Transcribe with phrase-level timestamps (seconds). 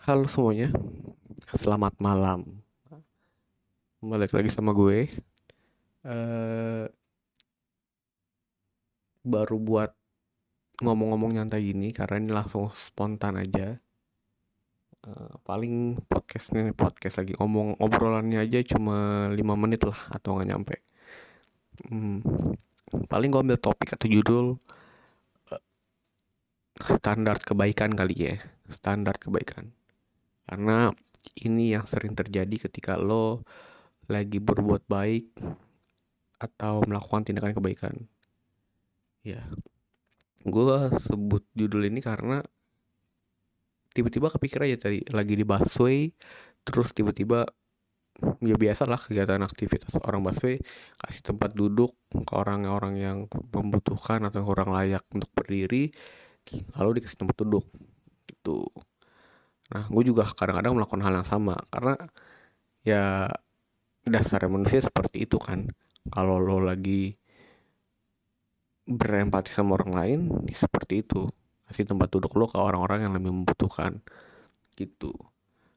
[0.00, 0.72] Halo semuanya,
[1.52, 2.64] selamat malam.
[4.00, 5.12] Balik lagi sama gue.
[6.08, 6.84] eh
[9.20, 9.92] baru buat
[10.80, 13.76] ngomong-ngomong nyantai gini karena ini langsung spontan aja.
[15.04, 20.74] Eh, paling podcastnya podcast lagi ngomong obrolannya aja cuma 5 menit lah atau nggak nyampe.
[21.92, 22.24] Hmm,
[23.12, 24.46] paling gue ambil topik atau judul
[25.52, 25.62] eh,
[26.96, 28.34] standar kebaikan kali ya,
[28.72, 29.76] standar kebaikan.
[30.50, 30.90] Karena
[31.46, 33.46] ini yang sering terjadi ketika lo
[34.10, 35.30] lagi berbuat baik
[36.42, 37.94] atau melakukan tindakan kebaikan.
[39.22, 39.46] Ya,
[40.42, 42.42] gue sebut judul ini karena
[43.94, 46.10] tiba-tiba kepikir aja tadi lagi di busway,
[46.66, 47.46] terus tiba-tiba
[48.42, 50.58] ya biasa lah kegiatan aktivitas orang busway
[50.98, 53.18] kasih tempat duduk ke orang-orang yang
[53.54, 55.94] membutuhkan atau kurang layak untuk berdiri,
[56.74, 57.70] lalu dikasih tempat duduk
[58.26, 58.66] gitu.
[59.70, 61.94] Nah, gue juga kadang-kadang melakukan hal yang sama karena
[62.82, 63.30] ya
[64.06, 65.70] dasar manusia seperti itu kan.
[66.10, 67.14] Kalau lo lagi
[68.88, 71.30] berempati sama orang lain, ya seperti itu.
[71.70, 74.02] Kasih tempat duduk lo ke orang-orang yang lebih membutuhkan
[74.74, 75.14] gitu.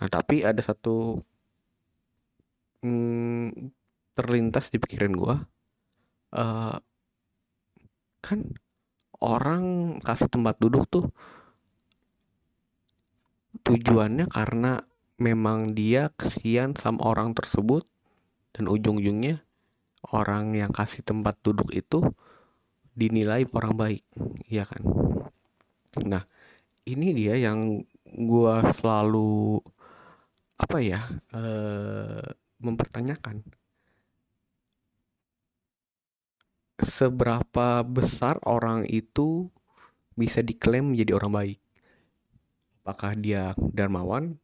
[0.00, 1.20] Nah, tapi ada satu
[2.80, 3.68] hmm,
[4.16, 5.36] terlintas di pikiran gue.
[6.34, 6.78] Uh,
[8.24, 8.40] kan
[9.20, 11.12] orang kasih tempat duduk tuh
[13.62, 14.82] tujuannya karena
[15.22, 17.86] memang dia kesian sama orang tersebut
[18.50, 19.46] dan ujung-ujungnya
[20.10, 22.02] orang yang kasih tempat duduk itu
[22.94, 24.02] dinilai orang baik
[24.50, 24.82] iya kan?
[26.02, 26.26] Nah
[26.86, 29.62] ini dia yang gua selalu
[30.58, 31.00] apa ya
[31.34, 32.26] eh,
[32.62, 33.42] mempertanyakan.
[36.74, 39.46] Seberapa besar orang itu
[40.18, 41.63] bisa diklaim menjadi orang baik
[42.84, 44.36] apakah dia dermawan?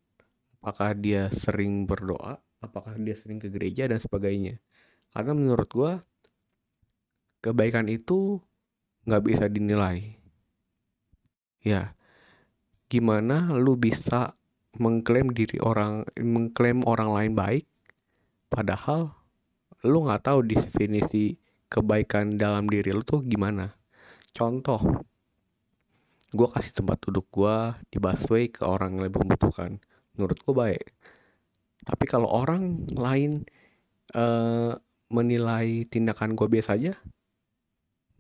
[0.65, 2.41] Apakah dia sering berdoa?
[2.65, 4.57] Apakah dia sering ke gereja dan sebagainya?
[5.13, 5.93] Karena menurut gue
[7.45, 8.41] kebaikan itu
[9.05, 10.17] nggak bisa dinilai.
[11.61, 11.93] Ya
[12.89, 14.33] gimana lu bisa
[14.81, 17.65] mengklaim diri orang mengklaim orang lain baik
[18.49, 19.13] padahal
[19.85, 21.37] lu nggak tahu definisi
[21.69, 23.77] kebaikan dalam diri lu tuh gimana?
[24.33, 24.81] Contoh
[26.31, 27.57] gue kasih tempat duduk gue
[27.91, 29.83] di busway ke orang yang lebih membutuhkan.
[30.15, 30.87] Menurut gue baik.
[31.83, 33.47] Tapi kalau orang lain
[34.15, 34.77] uh,
[35.11, 36.95] menilai tindakan gue biasa aja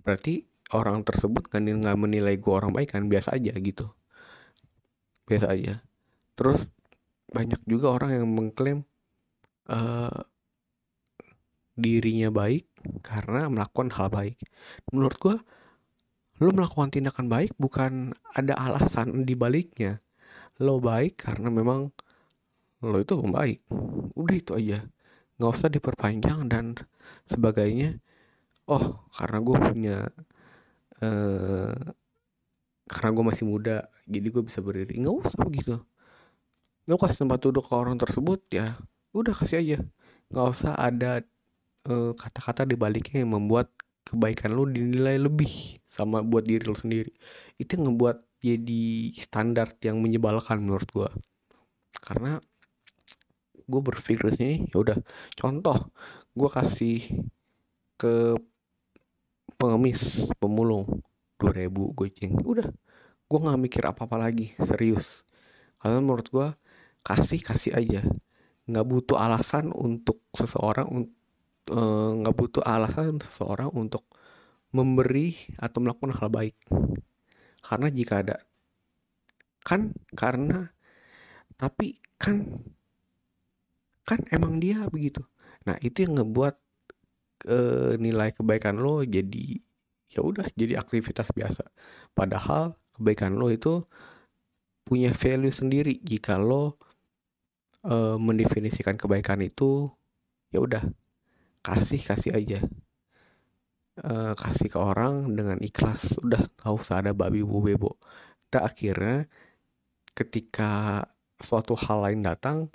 [0.00, 3.90] berarti orang tersebut kan nggak menilai gue orang baik kan biasa aja gitu.
[5.28, 5.84] Biasa aja.
[6.34, 6.66] Terus
[7.30, 8.82] banyak juga orang yang mengklaim
[9.70, 10.24] uh,
[11.78, 12.66] dirinya baik
[13.06, 14.36] karena melakukan hal baik.
[14.90, 15.36] Menurut gue
[16.40, 20.00] lo melakukan tindakan baik bukan ada alasan di baliknya
[20.60, 21.88] lo baik karena memang
[22.84, 23.64] lo itu baik
[24.16, 24.78] udah itu aja.
[25.40, 26.76] Nggak usah diperpanjang dan
[27.28, 27.96] sebagainya.
[28.68, 29.98] Oh karena gue punya
[31.00, 31.74] uh,
[32.86, 35.00] karena gue masih muda jadi gue bisa berdiri.
[35.00, 35.74] Nggak usah begitu.
[36.88, 38.76] Lo kasih tempat duduk ke orang tersebut ya
[39.16, 39.78] udah kasih aja.
[40.30, 41.24] Nggak usah ada
[41.88, 43.72] eh, kata-kata uh, di baliknya yang membuat
[44.10, 47.14] kebaikan lo dinilai lebih sama buat diri lo sendiri.
[47.56, 48.84] Itu yang ngebuat jadi
[49.20, 51.10] standar yang menyebalkan menurut gue
[52.00, 52.40] karena
[53.68, 54.98] gue berpikir sini ya udah
[55.36, 55.92] contoh
[56.32, 57.04] gue kasih
[58.00, 58.32] ke
[59.60, 61.04] pengemis pemulung
[61.36, 62.72] 2000 goceng udah
[63.30, 65.22] gue nggak mikir apa apa lagi serius.
[65.78, 66.48] Karena menurut gue
[67.06, 68.02] kasih kasih aja.
[68.66, 71.06] Nggak butuh alasan untuk seseorang eh,
[71.70, 74.02] nggak uh, butuh alasan seseorang untuk
[74.74, 76.56] memberi atau melakukan hal baik.
[77.62, 78.36] Karena jika ada
[79.60, 80.72] kan karena
[81.60, 82.64] tapi kan
[84.08, 85.22] kan emang dia begitu.
[85.68, 86.56] Nah, itu yang ngebuat
[87.46, 87.58] e,
[88.00, 89.60] nilai kebaikan lo jadi
[90.10, 91.68] ya udah jadi aktivitas biasa.
[92.16, 93.84] Padahal kebaikan lo itu
[94.82, 96.80] punya value sendiri jika lo
[97.84, 99.92] e, mendefinisikan kebaikan itu
[100.50, 100.82] ya udah
[101.60, 102.58] kasih kasih aja.
[104.00, 106.16] Uh, kasih ke orang dengan ikhlas.
[106.24, 108.00] Udah gak usah ada babi bu bebo
[108.50, 109.30] tak akhirnya
[110.12, 111.06] ketika
[111.38, 112.68] suatu hal lain datang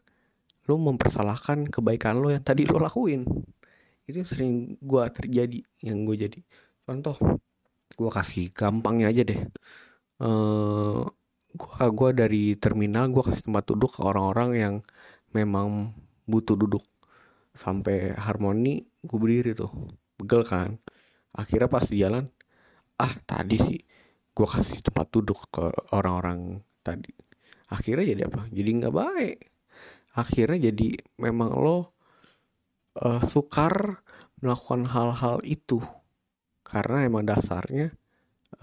[0.66, 3.28] lo mempersalahkan kebaikan lo yang tadi lo lakuin.
[4.08, 6.40] Itu sering gue terjadi yang gue jadi.
[6.88, 7.20] Contoh
[7.94, 9.42] gue kasih gampangnya aja deh.
[10.18, 11.06] Uh,
[11.56, 14.76] gua gua dari terminal gue kasih tempat duduk ke orang-orang yang
[15.36, 15.92] memang
[16.24, 16.82] butuh duduk
[17.56, 19.72] sampai harmoni gue berdiri tuh.
[20.20, 20.78] Begel kan.
[21.36, 22.28] Akhirnya pas di jalan
[22.96, 23.80] ah tadi sih
[24.36, 27.12] gue kasih tempat duduk ke orang-orang tadi.
[27.72, 28.48] Akhirnya jadi apa?
[28.52, 29.38] Jadi nggak baik.
[30.16, 31.78] Akhirnya jadi memang lo
[33.00, 34.00] uh, sukar
[34.40, 35.80] melakukan hal-hal itu.
[36.66, 37.94] Karena emang dasarnya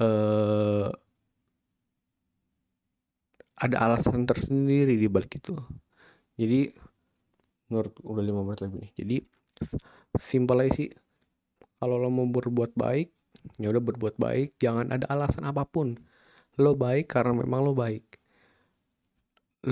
[0.00, 0.90] uh,
[3.62, 5.54] ada alasan tersendiri di balik itu.
[6.34, 6.72] Jadi
[7.72, 8.92] menurut udah lima menit lebih nih.
[8.92, 9.16] Jadi
[10.20, 10.92] simpel aja sih.
[11.80, 13.08] Kalau lo mau berbuat baik
[13.56, 14.60] ya udah berbuat baik.
[14.60, 15.96] Jangan ada alasan apa pun.
[16.60, 18.20] Lo baik karena memang lo baik.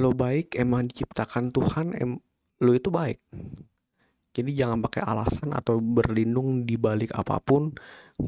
[0.00, 2.16] Lo baik emang diciptakan Tuhan em
[2.60, 3.20] lo itu baik.
[4.30, 7.74] Jadi jangan pakai alasan atau berlindung di balik apa pun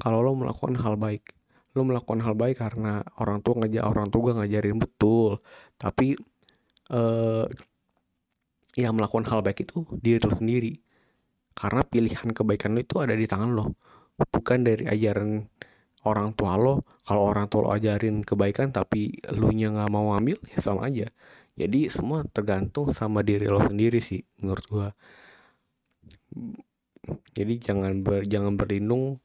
[0.02, 1.32] kalau lo melakukan hal baik.
[1.72, 5.40] Lo melakukan hal baik karena orang tua ngajak orang tua ngajarin betul.
[5.80, 6.12] Tapi
[6.92, 7.44] eh,
[8.76, 10.72] yang melakukan hal baik itu diri lo sendiri.
[11.52, 13.76] Karena pilihan kebaikan lo itu ada di tangan lo.
[14.16, 15.44] Bukan dari ajaran
[16.08, 16.84] orang tua lo.
[17.04, 21.08] Kalau orang tua lo ajarin kebaikan tapi lu nya nggak mau ambil ya sama aja.
[21.52, 24.88] Jadi semua tergantung sama diri lo sendiri sih menurut gua.
[27.36, 29.20] Jadi jangan ber, jangan berlindung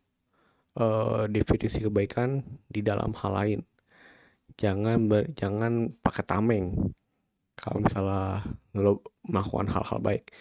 [0.76, 3.60] uh, definisi kebaikan di dalam hal lain.
[4.60, 6.92] Jangan ber, jangan pakai tameng
[7.58, 8.46] kalau misalnya
[8.78, 10.32] lo melakukan hal-hal baik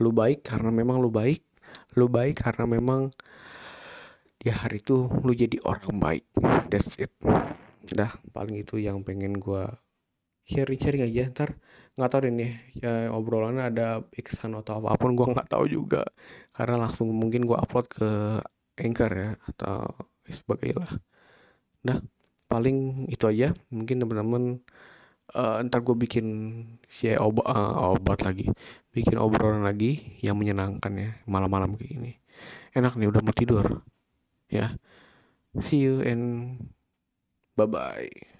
[0.00, 1.42] lu baik karena memang lu baik
[1.98, 3.10] lu baik karena memang
[4.40, 6.24] di hari itu lu jadi orang baik.
[6.72, 7.12] That's it.
[7.92, 9.68] Udah paling itu yang pengen gue
[10.48, 11.28] sharing-sharing aja.
[11.28, 11.60] Ntar
[12.00, 16.08] nggak tahu deh nih ya obrolannya ada iksan atau apa pun gue nggak tahu juga.
[16.56, 18.08] Karena langsung mungkin gue upload ke
[18.80, 19.84] anchor ya atau
[20.24, 20.92] sebagainya lah.
[21.84, 21.98] Nah
[22.48, 23.52] paling itu aja.
[23.68, 24.64] Mungkin teman-teman
[25.34, 26.26] uh, ntar gue bikin
[26.90, 28.50] si obat, uh, obat lagi.
[28.90, 32.12] Bikin obrolan lagi yang menyenangkan ya malam-malam kayak gini.
[32.74, 33.82] Enak nih udah mau tidur.
[34.50, 34.74] Ya.
[35.58, 36.56] See you and
[37.58, 38.39] bye bye